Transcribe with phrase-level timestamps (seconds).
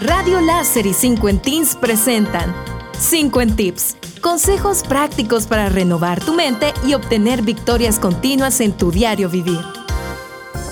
[0.00, 2.54] Radio Láser y 5 Teens presentan
[2.98, 3.96] 5 Tips.
[4.22, 9.60] Consejos prácticos para renovar tu mente y obtener victorias continuas en tu diario vivir.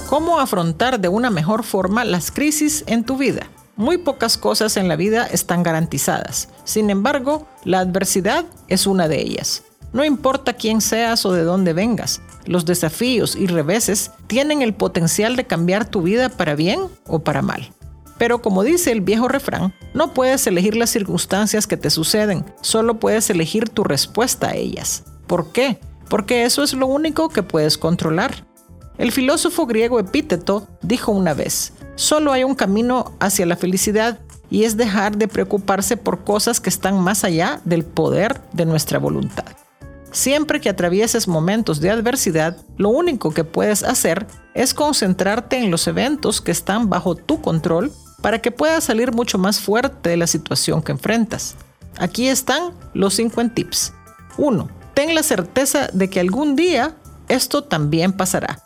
[0.08, 3.50] ¿Cómo afrontar de una mejor forma las crisis en tu vida?
[3.76, 6.48] Muy pocas cosas en la vida están garantizadas.
[6.64, 9.62] Sin embargo, la adversidad es una de ellas.
[9.92, 15.36] No importa quién seas o de dónde vengas, los desafíos y reveses tienen el potencial
[15.36, 17.74] de cambiar tu vida para bien o para mal.
[18.18, 22.98] Pero como dice el viejo refrán, no puedes elegir las circunstancias que te suceden, solo
[22.98, 25.04] puedes elegir tu respuesta a ellas.
[25.26, 25.78] ¿Por qué?
[26.08, 28.44] Porque eso es lo único que puedes controlar.
[28.96, 34.18] El filósofo griego Epíteto dijo una vez, solo hay un camino hacia la felicidad
[34.50, 38.98] y es dejar de preocuparse por cosas que están más allá del poder de nuestra
[38.98, 39.44] voluntad.
[40.10, 45.86] Siempre que atravieses momentos de adversidad, lo único que puedes hacer es concentrarte en los
[45.86, 50.26] eventos que están bajo tu control para que puedas salir mucho más fuerte de la
[50.26, 51.56] situación que enfrentas.
[51.98, 53.92] Aquí están los 5 tips.
[54.36, 54.68] 1.
[54.94, 56.96] Ten la certeza de que algún día
[57.28, 58.62] esto también pasará.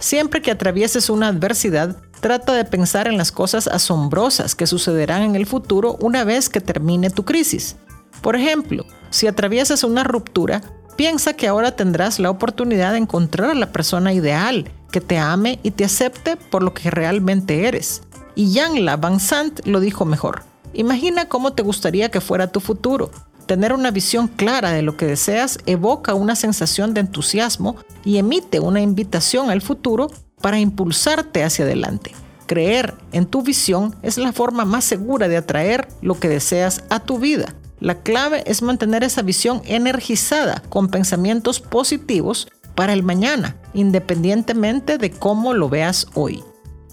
[0.00, 5.34] Siempre que atravieses una adversidad, trata de pensar en las cosas asombrosas que sucederán en
[5.34, 7.76] el futuro una vez que termine tu crisis.
[8.22, 10.62] Por ejemplo, si atraviesas una ruptura,
[10.96, 15.58] piensa que ahora tendrás la oportunidad de encontrar a la persona ideal que te ame
[15.62, 18.02] y te acepte por lo que realmente eres.
[18.36, 20.42] Y Jan Van Sant lo dijo mejor.
[20.72, 23.10] Imagina cómo te gustaría que fuera tu futuro.
[23.46, 28.58] Tener una visión clara de lo que deseas evoca una sensación de entusiasmo y emite
[28.58, 30.10] una invitación al futuro
[30.40, 32.12] para impulsarte hacia adelante.
[32.46, 37.00] Creer en tu visión es la forma más segura de atraer lo que deseas a
[37.00, 37.54] tu vida.
[37.80, 45.10] La clave es mantener esa visión energizada con pensamientos positivos para el mañana, independientemente de
[45.10, 46.42] cómo lo veas hoy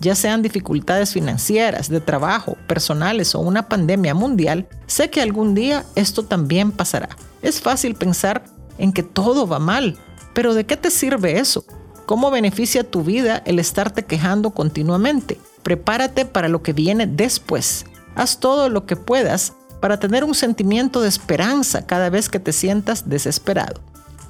[0.02, 5.86] ya sean dificultades financieras, de trabajo, personales o una pandemia mundial, sé que algún día
[5.96, 7.10] esto también pasará.
[7.44, 8.44] Es fácil pensar
[8.80, 9.98] en que todo va mal,
[10.34, 11.64] pero ¿de qué te sirve eso?
[12.08, 15.40] ¿Cómo beneficia tu vida el estarte quejando continuamente?
[15.62, 17.86] Prepárate para lo que viene después.
[18.16, 22.54] Haz todo lo que puedas para tener un sentimiento de esperanza cada vez que te
[22.54, 23.82] sientas desesperado.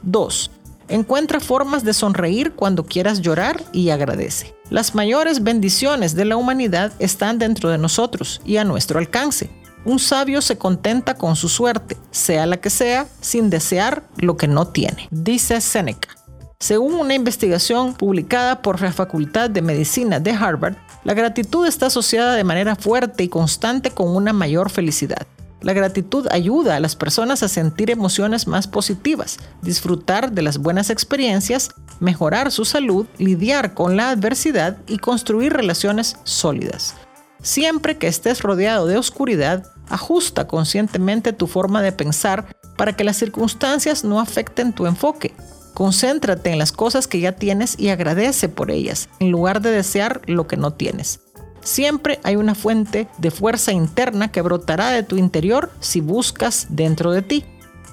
[0.04, 0.52] 2.
[0.92, 4.54] Encuentra formas de sonreír cuando quieras llorar y agradece.
[4.70, 9.50] Las mayores bendiciones de la humanidad están dentro de nosotros y a nuestro alcance.
[9.86, 14.50] Un sabio se contenta con su suerte, sea la que sea, sin desear lo que
[14.50, 16.10] no tiene, dice Seneca.
[16.60, 20.76] Según una investigación publicada por la Facultad de Medicina de Harvard,
[21.06, 25.26] la gratitud está asociada de manera fuerte y constante con una mayor felicidad.
[25.62, 30.90] La gratitud ayuda a las personas a sentir emociones más positivas, disfrutar de las buenas
[30.90, 36.96] experiencias, mejorar su salud, lidiar con la adversidad y construir relaciones sólidas.
[37.44, 43.18] Siempre que estés rodeado de oscuridad, ajusta conscientemente tu forma de pensar para que las
[43.18, 45.36] circunstancias no afecten tu enfoque.
[45.76, 50.22] Concéntrate en las cosas que ya tienes y agradece por ellas, en lugar de desear
[50.26, 51.22] lo que no tienes.
[51.64, 57.12] Siempre hay una fuente de fuerza interna que brotará de tu interior si buscas dentro
[57.12, 57.46] de ti.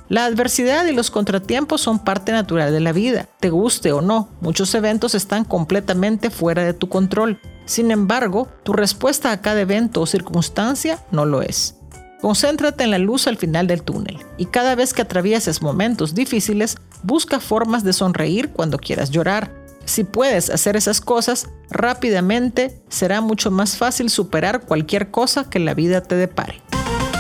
[0.08, 4.30] La adversidad y los contratiempos son parte natural de la vida, te guste o no,
[4.40, 7.38] muchos eventos están completamente fuera de tu control.
[7.66, 11.74] Sin embargo, tu respuesta a cada evento o circunstancia no lo es.
[12.22, 16.78] Concéntrate en la luz al final del túnel y cada vez que atravieses momentos difíciles,
[17.02, 19.52] busca formas de sonreír cuando quieras llorar,
[19.88, 25.74] si puedes hacer esas cosas rápidamente, será mucho más fácil superar cualquier cosa que la
[25.74, 26.62] vida te depare.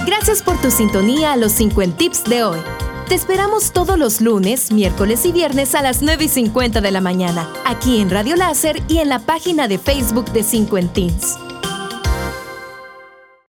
[0.06, 2.58] Gracias por tu sintonía a los 50 tips de hoy.
[3.08, 7.00] Te esperamos todos los lunes, miércoles y viernes a las 9 y 50 de la
[7.00, 11.47] mañana, aquí en Radio Láser y en la página de Facebook de 50 Teens.